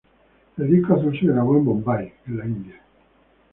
El 0.57 0.67
disco 0.67 0.95
azul 0.95 1.15
se 1.19 1.27
grabó 1.27 1.57
en 1.57 1.63
Bombay, 1.65 2.11
en 2.25 2.37
la 2.39 2.45
India. 2.47 2.81